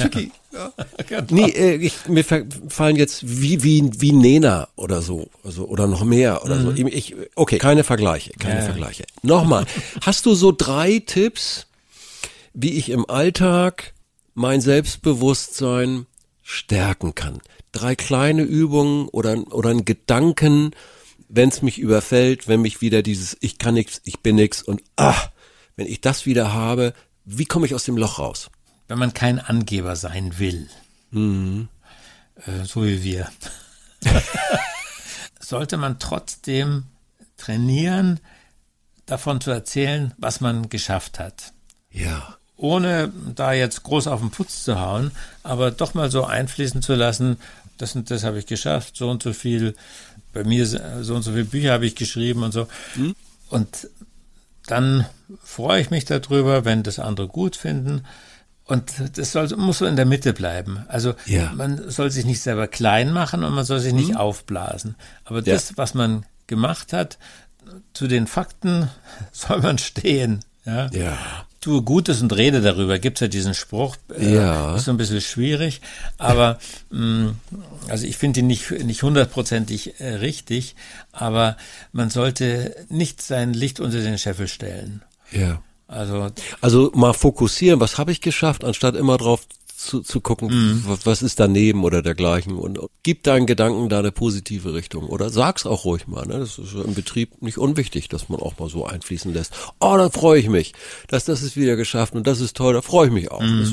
Tiki. 0.00 0.30
Ja. 0.52 0.72
Nee, 1.30 1.48
äh, 1.50 1.76
ich, 1.76 1.94
mir 2.08 2.24
fallen 2.68 2.96
jetzt 2.96 3.22
wie, 3.40 3.62
wie, 3.62 3.90
wie 3.98 4.12
Nena 4.12 4.68
oder 4.76 5.00
so, 5.00 5.28
also, 5.44 5.64
oder 5.64 5.86
noch 5.86 6.04
mehr 6.04 6.44
oder 6.44 6.60
so. 6.60 6.70
Ich, 6.72 7.16
okay, 7.36 7.56
keine 7.58 7.84
Vergleiche, 7.84 8.32
keine 8.38 8.54
Ja, 8.56 8.60
ja. 8.60 8.66
Vergleiche. 8.66 9.04
Nochmal, 9.22 9.64
hast 10.02 10.26
du 10.26 10.34
so 10.34 10.52
drei 10.52 11.02
Tipps, 11.04 11.66
wie 12.52 12.72
ich 12.72 12.90
im 12.90 13.08
Alltag 13.08 13.94
mein 14.34 14.60
Selbstbewusstsein 14.60 16.06
stärken 16.42 17.14
kann? 17.14 17.40
Drei 17.72 17.96
kleine 17.96 18.42
Übungen 18.42 19.08
oder, 19.08 19.36
oder 19.52 19.70
einen 19.70 19.84
Gedanken, 19.84 20.72
wenn 21.28 21.48
es 21.48 21.62
mich 21.62 21.78
überfällt, 21.78 22.48
wenn 22.48 22.60
mich 22.60 22.80
wieder 22.80 23.02
dieses 23.02 23.36
Ich 23.40 23.58
kann 23.58 23.74
nix, 23.74 24.00
ich 24.04 24.20
bin 24.20 24.36
nix 24.36 24.62
und 24.62 24.82
ah, 24.96 25.16
wenn 25.76 25.86
ich 25.86 26.00
das 26.00 26.26
wieder 26.26 26.52
habe, 26.52 26.92
wie 27.24 27.46
komme 27.46 27.66
ich 27.66 27.74
aus 27.74 27.84
dem 27.84 27.96
Loch 27.96 28.18
raus? 28.18 28.50
Wenn 28.88 28.98
man 28.98 29.14
kein 29.14 29.38
Angeber 29.38 29.96
sein 29.96 30.38
will, 30.38 30.68
mhm. 31.10 31.68
äh, 32.46 32.64
so 32.64 32.84
wie 32.84 33.02
wir, 33.02 33.30
sollte 35.40 35.78
man 35.78 35.98
trotzdem 35.98 36.84
trainieren, 37.36 38.20
davon 39.06 39.40
zu 39.40 39.50
erzählen, 39.50 40.14
was 40.18 40.40
man 40.40 40.68
geschafft 40.68 41.18
hat. 41.18 41.52
Ja. 41.90 42.36
Ohne 42.62 43.12
da 43.34 43.52
jetzt 43.52 43.82
groß 43.82 44.06
auf 44.06 44.20
den 44.20 44.30
Putz 44.30 44.62
zu 44.62 44.80
hauen, 44.80 45.10
aber 45.42 45.72
doch 45.72 45.94
mal 45.94 46.12
so 46.12 46.24
einfließen 46.24 46.80
zu 46.80 46.94
lassen, 46.94 47.36
das 47.76 47.96
und 47.96 48.08
das 48.08 48.22
habe 48.22 48.38
ich 48.38 48.46
geschafft, 48.46 48.96
so 48.96 49.10
und 49.10 49.20
so 49.20 49.32
viel, 49.32 49.74
bei 50.32 50.44
mir 50.44 50.64
so 50.66 51.14
und 51.16 51.22
so 51.22 51.32
viele 51.32 51.44
Bücher 51.44 51.72
habe 51.72 51.86
ich 51.86 51.96
geschrieben 51.96 52.44
und 52.44 52.52
so. 52.52 52.68
Mhm. 52.94 53.16
Und 53.50 53.88
dann 54.66 55.06
freue 55.42 55.80
ich 55.80 55.90
mich 55.90 56.04
darüber, 56.04 56.64
wenn 56.64 56.84
das 56.84 57.00
andere 57.00 57.26
gut 57.26 57.56
finden. 57.56 58.04
Und 58.64 58.92
das 59.16 59.32
soll, 59.32 59.48
muss 59.56 59.78
so 59.78 59.86
in 59.86 59.96
der 59.96 60.06
Mitte 60.06 60.32
bleiben. 60.32 60.84
Also 60.86 61.14
ja. 61.26 61.52
man 61.52 61.90
soll 61.90 62.12
sich 62.12 62.24
nicht 62.24 62.42
selber 62.42 62.68
klein 62.68 63.12
machen 63.12 63.42
und 63.42 63.54
man 63.54 63.64
soll 63.64 63.80
sich 63.80 63.92
nicht 63.92 64.10
mhm. 64.10 64.18
aufblasen. 64.18 64.94
Aber 65.24 65.38
ja. 65.38 65.54
das, 65.54 65.76
was 65.76 65.94
man 65.94 66.24
gemacht 66.46 66.92
hat, 66.92 67.18
zu 67.92 68.06
den 68.06 68.28
Fakten 68.28 68.88
soll 69.32 69.60
man 69.60 69.78
stehen. 69.78 70.44
Ja. 70.64 70.88
ja. 70.92 71.18
Tue 71.62 71.80
Gutes 71.82 72.20
und 72.20 72.36
rede 72.36 72.60
darüber. 72.60 72.98
Gibt 72.98 73.16
es 73.16 73.20
ja 73.20 73.28
diesen 73.28 73.54
Spruch. 73.54 73.96
Äh, 74.18 74.34
ja. 74.34 74.76
Ist 74.76 74.84
so 74.84 74.90
ein 74.90 74.96
bisschen 74.96 75.20
schwierig. 75.20 75.80
Aber 76.18 76.58
mh, 76.90 77.00
mm, 77.00 77.36
also 77.88 78.06
ich 78.06 78.16
finde 78.18 78.40
ihn 78.40 78.48
nicht 78.48 78.70
nicht 78.84 79.02
hundertprozentig 79.02 80.00
äh, 80.00 80.14
richtig. 80.14 80.74
Aber 81.12 81.56
man 81.92 82.10
sollte 82.10 82.74
nicht 82.88 83.22
sein 83.22 83.54
Licht 83.54 83.80
unter 83.80 84.00
den 84.00 84.18
Scheffel 84.18 84.48
stellen. 84.48 85.02
Ja. 85.30 85.62
Also, 85.86 86.30
also 86.60 86.90
mal 86.94 87.12
fokussieren, 87.12 87.78
was 87.78 87.98
habe 87.98 88.12
ich 88.12 88.22
geschafft, 88.22 88.64
anstatt 88.64 88.96
immer 88.96 89.18
drauf 89.18 89.46
zu, 89.82 90.00
zu 90.00 90.20
gucken, 90.20 90.48
mhm. 90.48 90.98
was 91.04 91.22
ist 91.22 91.40
daneben 91.40 91.84
oder 91.84 92.02
dergleichen 92.02 92.56
und, 92.56 92.78
gib 93.02 93.24
deinen 93.24 93.46
Gedanken 93.46 93.88
da 93.88 93.98
eine 93.98 94.12
positive 94.12 94.74
Richtung 94.74 95.08
oder 95.08 95.30
sag's 95.30 95.66
auch 95.66 95.84
ruhig 95.84 96.06
mal. 96.06 96.26
Ne? 96.26 96.38
Das 96.38 96.58
ist 96.58 96.74
im 96.74 96.94
Betrieb 96.94 97.42
nicht 97.42 97.58
unwichtig, 97.58 98.08
dass 98.08 98.28
man 98.28 98.40
auch 98.40 98.58
mal 98.58 98.68
so 98.68 98.86
einfließen 98.86 99.32
lässt. 99.32 99.52
Oh, 99.80 99.96
da 99.96 100.08
freue 100.08 100.38
ich 100.38 100.48
mich, 100.48 100.72
dass 101.08 101.24
das 101.24 101.42
ist 101.42 101.56
wieder 101.56 101.76
geschafft 101.76 102.14
und 102.14 102.26
das 102.26 102.40
ist 102.40 102.56
toll, 102.56 102.74
da 102.74 102.82
freue 102.82 103.08
ich 103.08 103.12
mich 103.12 103.30
auch. 103.30 103.42
Mhm. 103.42 103.60
Das, 103.60 103.70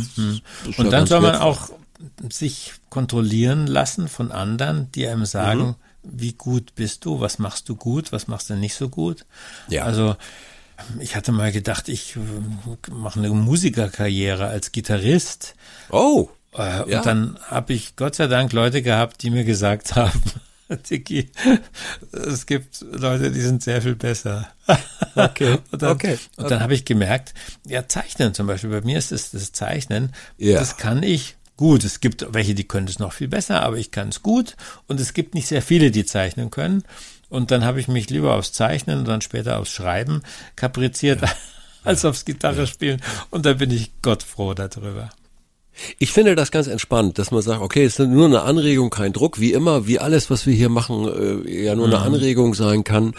das 0.65 0.79
und 0.79 0.91
dann 0.91 1.05
soll 1.05 1.21
man 1.21 1.35
auch 1.35 1.69
sich 2.29 2.73
kontrollieren 2.89 3.67
lassen 3.67 4.07
von 4.07 4.31
anderen, 4.31 4.91
die 4.93 5.07
einem 5.07 5.25
sagen, 5.25 5.59
mhm. 5.61 5.75
wie 6.03 6.33
gut 6.33 6.75
bist 6.75 7.05
du, 7.05 7.19
was 7.19 7.39
machst 7.39 7.69
du 7.69 7.75
gut, 7.75 8.11
was 8.11 8.27
machst 8.27 8.49
du 8.49 8.55
nicht 8.55 8.75
so 8.75 8.89
gut. 8.89 9.25
Ja. 9.69 9.83
Also 9.83 10.15
ich 10.99 11.15
hatte 11.15 11.31
mal 11.31 11.51
gedacht, 11.51 11.89
ich 11.89 12.15
äh, 12.15 12.91
mache 12.91 13.19
eine 13.19 13.29
Musikerkarriere 13.29 14.47
als 14.47 14.71
Gitarrist. 14.71 15.55
Oh. 15.89 16.29
Äh, 16.53 16.81
und 16.83 16.91
ja. 16.91 17.01
dann 17.01 17.37
habe 17.47 17.73
ich 17.73 17.95
Gott 17.95 18.15
sei 18.15 18.27
Dank 18.27 18.53
Leute 18.53 18.81
gehabt, 18.81 19.21
die 19.23 19.29
mir 19.29 19.43
gesagt 19.43 19.95
haben, 19.95 20.21
Tiki, 20.83 21.31
es 22.11 22.45
gibt 22.45 22.85
Leute, 22.91 23.31
die 23.31 23.41
sind 23.41 23.63
sehr 23.63 23.81
viel 23.81 23.95
besser. 23.95 24.49
Okay. 25.15 25.57
und 25.71 25.81
dann, 25.81 25.91
okay. 25.91 26.17
Und 26.37 26.51
dann 26.51 26.61
habe 26.61 26.73
ich 26.75 26.85
gemerkt, 26.85 27.33
ja, 27.65 27.87
Zeichnen 27.87 28.33
zum 28.33 28.47
Beispiel, 28.47 28.69
bei 28.69 28.81
mir 28.81 28.97
ist 28.97 29.11
es 29.11 29.31
das 29.31 29.51
Zeichnen, 29.51 30.13
ja. 30.37 30.59
das 30.59 30.77
kann 30.77 31.03
ich 31.03 31.35
gut. 31.57 31.83
Es 31.83 31.99
gibt 31.99 32.25
welche, 32.33 32.55
die 32.55 32.63
können 32.63 32.87
es 32.87 32.99
noch 32.99 33.11
viel 33.11 33.27
besser, 33.27 33.63
aber 33.63 33.75
ich 33.75 33.91
kann 33.91 34.09
es 34.09 34.23
gut. 34.23 34.55
Und 34.87 35.01
es 35.01 35.13
gibt 35.13 35.33
nicht 35.33 35.47
sehr 35.47 35.61
viele, 35.61 35.91
die 35.91 36.05
zeichnen 36.05 36.51
können. 36.51 36.83
Und 37.29 37.51
dann 37.51 37.63
habe 37.63 37.79
ich 37.79 37.87
mich 37.87 38.09
lieber 38.09 38.35
aufs 38.35 38.53
Zeichnen 38.53 38.99
und 38.99 39.07
dann 39.07 39.21
später 39.21 39.59
aufs 39.59 39.71
Schreiben 39.71 40.23
kapriziert, 40.55 41.21
ja. 41.21 41.29
als 41.83 42.03
aufs 42.05 42.25
Gitarre 42.25 42.67
spielen. 42.67 43.01
Und 43.29 43.45
da 43.45 43.53
bin 43.53 43.71
ich 43.71 43.91
Gott 44.01 44.23
froh 44.23 44.53
darüber. 44.53 45.09
Ich 45.97 46.11
finde 46.11 46.35
das 46.35 46.51
ganz 46.51 46.67
entspannt, 46.67 47.19
dass 47.19 47.31
man 47.31 47.41
sagt, 47.41 47.61
okay, 47.61 47.83
es 47.83 47.99
ist 47.99 48.07
nur 48.07 48.25
eine 48.25 48.41
Anregung, 48.41 48.89
kein 48.89 49.13
Druck, 49.13 49.39
wie 49.39 49.53
immer, 49.53 49.87
wie 49.87 49.99
alles, 49.99 50.29
was 50.29 50.45
wir 50.45 50.53
hier 50.53 50.69
machen, 50.69 51.07
äh, 51.45 51.65
ja 51.65 51.75
nur 51.75 51.87
eine 51.87 51.97
mhm. 51.97 52.03
Anregung 52.03 52.53
sein 52.53 52.83
kann. 52.83 53.13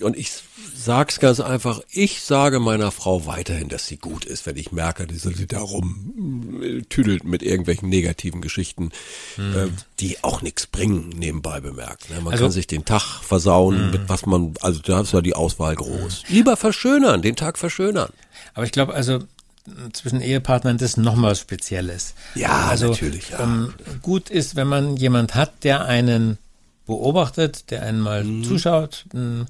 Und 0.00 0.16
ich 0.16 0.32
sag's 0.74 1.20
ganz 1.20 1.40
einfach, 1.40 1.80
ich 1.90 2.22
sage 2.22 2.60
meiner 2.60 2.90
Frau 2.90 3.26
weiterhin, 3.26 3.68
dass 3.68 3.86
sie 3.86 3.96
gut 3.96 4.24
ist, 4.24 4.46
wenn 4.46 4.56
ich 4.56 4.72
merke, 4.72 5.06
dass 5.06 5.22
sie 5.22 5.46
da 5.46 5.60
rum 5.60 6.60
äh, 6.62 7.18
mit 7.24 7.42
irgendwelchen 7.42 7.88
negativen 7.88 8.40
Geschichten, 8.40 8.90
mhm. 9.36 9.56
äh, 9.56 9.68
die 10.00 10.22
auch 10.22 10.42
nichts 10.42 10.66
bringen, 10.66 11.10
nebenbei 11.10 11.60
bemerkt. 11.60 12.10
Ne? 12.10 12.16
Man 12.20 12.32
also, 12.32 12.44
kann 12.44 12.52
sich 12.52 12.66
den 12.66 12.84
Tag 12.84 13.22
versauen, 13.22 13.86
mhm. 13.86 13.90
mit 13.92 14.08
was 14.08 14.26
man, 14.26 14.54
also 14.60 14.80
da 14.80 15.00
ist 15.00 15.12
ja 15.12 15.20
die 15.20 15.34
Auswahl 15.34 15.74
groß. 15.74 16.24
Mhm. 16.28 16.34
Lieber 16.34 16.56
verschönern, 16.56 17.22
den 17.22 17.36
Tag 17.36 17.58
verschönern. 17.58 18.10
Aber 18.54 18.66
ich 18.66 18.72
glaube, 18.72 18.94
also 18.94 19.20
zwischen 19.92 20.20
Ehepartnern 20.20 20.78
das 20.78 20.96
noch 20.96 21.14
mal 21.14 21.36
Spezielles. 21.36 22.14
Ja, 22.34 22.66
also, 22.68 22.90
natürlich. 22.90 23.30
Ja. 23.30 23.40
Ähm, 23.44 23.74
gut 24.02 24.30
ist, 24.30 24.56
wenn 24.56 24.68
man 24.68 24.96
jemand 24.96 25.34
hat, 25.34 25.64
der 25.64 25.84
einen 25.84 26.38
beobachtet, 26.86 27.70
der 27.70 27.82
einen 27.82 28.00
mal 28.00 28.24
mhm. 28.24 28.44
zuschaut, 28.44 29.04
mhm. 29.12 29.46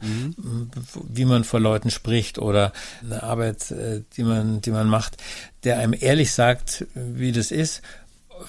wie 1.09 1.25
man 1.25 1.45
vor 1.45 1.61
Leuten 1.61 1.90
spricht 1.90 2.38
oder 2.38 2.73
eine 3.02 3.23
Arbeit, 3.23 3.71
äh, 3.71 4.02
die 4.16 4.23
man, 4.23 4.61
die 4.61 4.71
man 4.71 4.88
macht, 4.88 5.16
der 5.64 5.78
einem 5.78 5.95
ehrlich 5.99 6.33
sagt, 6.33 6.87
wie 6.95 7.33
das 7.33 7.50
ist, 7.50 7.83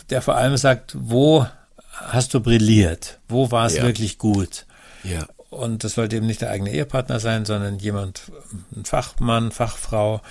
der 0.09 0.21
vor 0.21 0.35
allem 0.35 0.57
sagt, 0.57 0.95
wo 0.99 1.45
hast 1.91 2.33
du 2.33 2.41
brilliert, 2.41 3.19
wo 3.27 3.51
war 3.51 3.67
es 3.67 3.77
ja. 3.77 3.83
wirklich 3.83 4.17
gut. 4.17 4.65
Ja. 5.03 5.27
Und 5.49 5.83
das 5.83 5.93
sollte 5.93 6.15
eben 6.15 6.25
nicht 6.25 6.41
der 6.41 6.49
eigene 6.49 6.71
Ehepartner 6.71 7.19
sein, 7.19 7.45
sondern 7.45 7.77
jemand, 7.77 8.23
ein 8.75 8.85
Fachmann, 8.85 9.51
Fachfrau, 9.51 10.21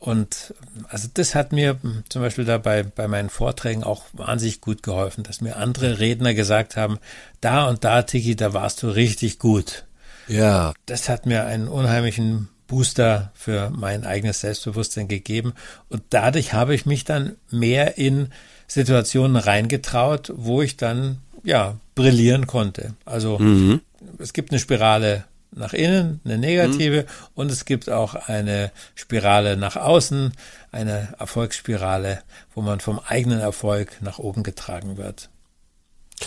und 0.00 0.54
also 0.88 1.08
das 1.12 1.34
hat 1.34 1.52
mir 1.52 1.78
zum 2.08 2.22
Beispiel 2.22 2.44
dabei 2.44 2.82
bei 2.82 3.08
meinen 3.08 3.30
Vorträgen 3.30 3.82
auch 3.82 4.04
wahnsinnig 4.12 4.60
gut 4.60 4.82
geholfen, 4.82 5.24
dass 5.24 5.40
mir 5.40 5.56
andere 5.56 5.98
Redner 5.98 6.34
gesagt 6.34 6.76
haben, 6.76 6.98
da 7.40 7.68
und 7.68 7.84
da, 7.84 8.02
Tiki, 8.02 8.36
da 8.36 8.52
warst 8.52 8.82
du 8.82 8.88
richtig 8.88 9.38
gut. 9.38 9.84
Ja. 10.28 10.74
Das 10.86 11.08
hat 11.08 11.26
mir 11.26 11.46
einen 11.46 11.68
unheimlichen 11.68 12.48
Booster 12.68 13.32
für 13.34 13.70
mein 13.70 14.04
eigenes 14.04 14.40
Selbstbewusstsein 14.40 15.08
gegeben. 15.08 15.54
Und 15.88 16.02
dadurch 16.10 16.52
habe 16.52 16.74
ich 16.74 16.86
mich 16.86 17.04
dann 17.04 17.36
mehr 17.50 17.98
in 17.98 18.28
Situationen 18.68 19.36
reingetraut, 19.36 20.32
wo 20.36 20.62
ich 20.62 20.76
dann, 20.76 21.18
ja, 21.42 21.76
brillieren 21.94 22.46
konnte. 22.46 22.94
Also, 23.06 23.38
mhm. 23.38 23.80
es 24.18 24.34
gibt 24.34 24.52
eine 24.52 24.60
Spirale 24.60 25.24
nach 25.50 25.72
innen, 25.72 26.20
eine 26.24 26.38
negative, 26.38 27.02
mhm. 27.02 27.26
und 27.34 27.50
es 27.50 27.64
gibt 27.64 27.90
auch 27.90 28.14
eine 28.14 28.70
Spirale 28.94 29.56
nach 29.56 29.76
außen, 29.76 30.32
eine 30.72 31.14
Erfolgsspirale, 31.18 32.22
wo 32.54 32.62
man 32.62 32.80
vom 32.80 32.98
eigenen 32.98 33.40
Erfolg 33.40 33.96
nach 34.00 34.18
oben 34.18 34.42
getragen 34.42 34.96
wird. 34.96 35.30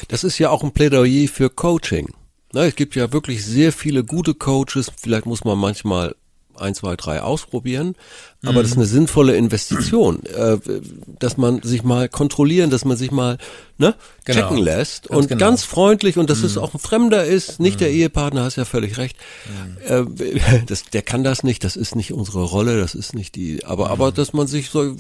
Das 0.08 0.24
ist 0.24 0.40
ja 0.40 0.50
auch 0.50 0.64
ein 0.64 0.72
Plädoyer 0.72 1.28
für 1.28 1.50
Coaching. 1.50 2.14
Na, 2.54 2.66
es 2.66 2.76
gibt 2.76 2.96
ja 2.96 3.14
wirklich 3.14 3.46
sehr 3.46 3.72
viele 3.72 4.04
gute 4.04 4.34
Coaches. 4.34 4.92
Vielleicht 4.98 5.26
muss 5.26 5.44
man 5.44 5.58
manchmal 5.58 6.16
ein, 6.62 6.76
zwei, 6.76 6.96
drei 6.96 7.22
ausprobieren. 7.22 7.96
Aber 8.44 8.54
mhm. 8.54 8.58
das 8.58 8.68
ist 8.72 8.78
eine 8.78 8.86
sinnvolle 8.86 9.36
Investition, 9.36 10.24
äh, 10.26 10.58
dass 11.20 11.38
man 11.38 11.62
sich 11.62 11.84
mal 11.84 12.10
kontrollieren, 12.10 12.70
dass 12.70 12.86
man 12.86 12.98
sich 12.98 13.12
mal 13.12 13.38
ne, 13.78 13.94
genau. 14.26 14.40
checken 14.40 14.58
lässt 14.58 15.10
ganz 15.10 15.18
und 15.18 15.28
genau. 15.30 15.40
ganz 15.40 15.64
freundlich 15.64 16.18
und 16.18 16.30
dass 16.30 16.40
mhm. 16.40 16.46
es 16.46 16.58
auch 16.58 16.74
ein 16.74 16.80
Fremder 16.80 17.26
ist, 17.26 17.60
nicht 17.60 17.76
mhm. 17.76 17.80
der 17.80 17.92
Ehepartner, 17.92 18.44
hast 18.44 18.56
ja 18.56 18.66
völlig 18.66 18.98
recht. 18.98 19.18
Mhm. 19.88 20.08
Äh, 20.26 20.64
das, 20.66 20.86
der 20.86 21.04
kann 21.04 21.24
das 21.24 21.44
nicht, 21.44 21.64
das 21.64 21.76
ist 21.76 21.96
nicht 21.96 22.14
unsere 22.14 22.44
Rolle, 22.44 22.80
das 22.80 22.96
ist 22.96 23.14
nicht 23.14 23.36
die, 23.36 23.64
aber, 23.66 23.90
aber 23.92 24.12
mhm. 24.12 24.16
dass 24.16 24.34
man 24.34 24.48
sich 24.48 24.70
so, 24.70 24.96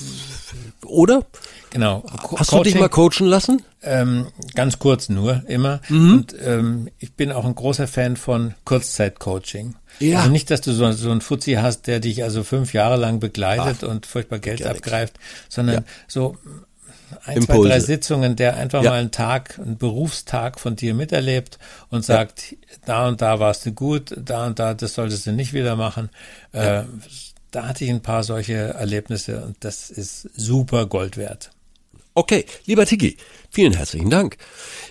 oder? 0.85 1.25
Genau. 1.71 2.03
Co 2.21 2.37
Hast 2.37 2.49
Coaching, 2.49 2.63
du 2.63 2.69
dich 2.69 2.79
mal 2.79 2.89
coachen 2.89 3.25
lassen? 3.25 3.63
Ähm, 3.83 4.27
ganz 4.53 4.77
kurz 4.77 5.09
nur, 5.09 5.43
immer. 5.47 5.81
Mhm. 5.89 6.13
Und 6.13 6.35
ähm, 6.39 6.89
ich 6.99 7.13
bin 7.13 7.31
auch 7.31 7.45
ein 7.45 7.55
großer 7.55 7.87
Fan 7.87 8.15
von 8.15 8.53
Kurzzeitcoaching. 8.63 9.75
Ja. 9.99 10.19
Also 10.19 10.29
nicht, 10.29 10.51
dass 10.51 10.61
du 10.61 10.71
so, 10.71 10.91
so 10.91 11.09
einen 11.09 11.21
Fuzzi 11.21 11.53
hast, 11.53 11.87
der 11.87 11.99
dich 11.99 12.23
also 12.23 12.43
fünf 12.43 12.73
Jahre 12.73 12.97
lang 12.97 13.19
begleitet 13.19 13.83
Ach, 13.83 13.87
und 13.87 14.05
furchtbar 14.05 14.39
Geld 14.39 14.65
abgreift, 14.65 15.19
sondern 15.49 15.75
ja. 15.75 15.83
so 16.07 16.37
ein, 17.25 17.37
Impulse. 17.37 17.61
zwei, 17.61 17.69
drei 17.69 17.79
Sitzungen, 17.79 18.35
der 18.35 18.55
einfach 18.55 18.83
ja. 18.83 18.91
mal 18.91 18.99
einen 18.99 19.11
Tag, 19.11 19.59
einen 19.59 19.77
Berufstag 19.77 20.59
von 20.59 20.75
dir 20.75 20.93
miterlebt 20.93 21.57
und 21.89 22.05
sagt, 22.05 22.51
ja. 22.51 22.57
da 22.85 23.07
und 23.07 23.21
da 23.21 23.39
warst 23.39 23.65
du 23.65 23.71
gut, 23.71 24.15
da 24.17 24.47
und 24.47 24.59
da, 24.59 24.73
das 24.73 24.93
solltest 24.93 25.25
du 25.25 25.31
nicht 25.31 25.53
wieder 25.53 25.75
machen. 25.75 26.09
Äh, 26.51 26.83
da 27.51 27.67
hatte 27.67 27.83
ich 27.83 27.89
ein 27.89 28.01
paar 28.01 28.23
solche 28.23 28.53
Erlebnisse 28.53 29.43
und 29.43 29.57
das 29.59 29.89
ist 29.89 30.29
super 30.35 30.85
Gold 30.85 31.17
wert. 31.17 31.51
Okay, 32.13 32.45
lieber 32.65 32.85
Tiki, 32.85 33.15
vielen 33.49 33.73
herzlichen 33.73 34.09
Dank. 34.09 34.37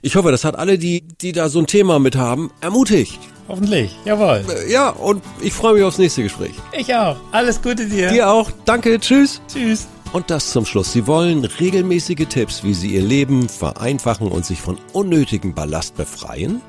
Ich 0.00 0.16
hoffe, 0.16 0.30
das 0.30 0.44
hat 0.44 0.56
alle, 0.56 0.78
die, 0.78 1.02
die 1.02 1.32
da 1.32 1.48
so 1.48 1.58
ein 1.58 1.66
Thema 1.66 1.98
mit 1.98 2.16
haben, 2.16 2.50
ermutigt. 2.60 3.18
Hoffentlich, 3.46 3.94
jawohl. 4.04 4.44
Äh, 4.48 4.72
ja, 4.72 4.90
und 4.90 5.22
ich 5.42 5.52
freue 5.52 5.74
mich 5.74 5.82
aufs 5.82 5.98
nächste 5.98 6.22
Gespräch. 6.22 6.54
Ich 6.72 6.94
auch. 6.94 7.16
Alles 7.32 7.60
Gute 7.60 7.86
dir. 7.86 8.08
Dir 8.08 8.30
auch. 8.30 8.50
Danke, 8.64 8.98
tschüss. 9.00 9.42
Tschüss. 9.52 9.88
Und 10.12 10.28
das 10.28 10.50
zum 10.50 10.66
Schluss. 10.66 10.92
Sie 10.92 11.06
wollen 11.06 11.44
regelmäßige 11.44 12.26
Tipps, 12.28 12.64
wie 12.64 12.74
Sie 12.74 12.94
Ihr 12.94 13.02
Leben 13.02 13.48
vereinfachen 13.48 14.26
und 14.26 14.44
sich 14.44 14.60
von 14.60 14.76
unnötigem 14.92 15.54
Ballast 15.54 15.96
befreien? 15.96 16.60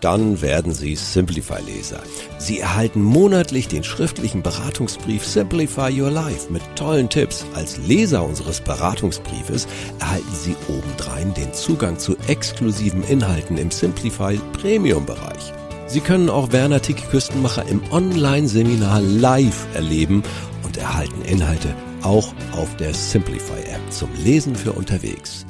Dann 0.00 0.42
werden 0.42 0.74
Sie 0.74 0.96
Simplify-Leser. 0.96 2.02
Sie 2.38 2.58
erhalten 2.58 3.00
monatlich 3.00 3.68
den 3.68 3.84
schriftlichen 3.84 4.42
Beratungsbrief 4.42 5.24
Simplify 5.24 5.92
Your 6.00 6.10
Life 6.10 6.52
mit 6.52 6.62
tollen 6.74 7.08
Tipps. 7.08 7.46
Als 7.54 7.78
Leser 7.78 8.24
unseres 8.24 8.60
Beratungsbriefes 8.60 9.68
erhalten 10.00 10.34
Sie 10.34 10.56
obendrein 10.68 11.32
den 11.34 11.52
Zugang 11.54 12.00
zu 12.00 12.16
exklusiven 12.26 13.04
Inhalten 13.04 13.58
im 13.58 13.70
Simplify 13.70 14.40
Premium-Bereich. 14.60 15.52
Sie 15.86 16.00
können 16.00 16.28
auch 16.28 16.50
Werner 16.50 16.82
Tiki 16.82 17.04
Küstenmacher 17.06 17.64
im 17.68 17.80
Online-Seminar 17.92 19.00
live 19.00 19.66
erleben 19.74 20.24
und 20.64 20.76
erhalten 20.76 21.22
Inhalte 21.22 21.76
auch 22.02 22.32
auf 22.52 22.76
der 22.76 22.94
Simplify 22.94 23.60
App 23.70 23.80
zum 23.90 24.08
Lesen 24.24 24.54
für 24.54 24.72
unterwegs. 24.72 25.44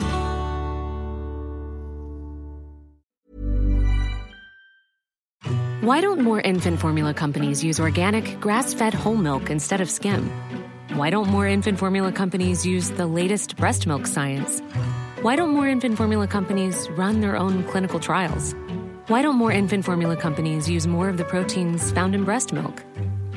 Why 5.80 6.02
don't 6.02 6.20
more 6.20 6.40
infant 6.40 6.80
formula 6.80 7.14
companies 7.14 7.64
use 7.64 7.80
organic, 7.80 8.40
grass-fed 8.40 8.92
whole 8.92 9.16
milk 9.16 9.48
instead 9.48 9.80
of 9.80 9.88
skim? 9.88 10.30
Why 10.94 11.08
don't 11.10 11.28
more 11.28 11.46
infant 11.46 11.78
formula 11.78 12.12
companies 12.12 12.66
use 12.66 12.90
the 12.90 13.06
latest 13.06 13.56
breast 13.56 13.86
milk 13.86 14.06
science? 14.06 14.60
Why 15.22 15.36
don't 15.36 15.50
more 15.50 15.68
infant 15.68 15.96
formula 15.96 16.26
companies 16.26 16.88
run 16.90 17.20
their 17.20 17.36
own 17.36 17.64
clinical 17.64 18.00
trials? 18.00 18.54
Why 19.06 19.22
don't 19.22 19.36
more 19.36 19.52
infant 19.52 19.84
formula 19.84 20.16
companies 20.16 20.68
use 20.68 20.86
more 20.86 21.08
of 21.08 21.16
the 21.16 21.24
proteins 21.24 21.90
found 21.92 22.14
in 22.14 22.24
breast 22.24 22.52
milk? 22.52 22.84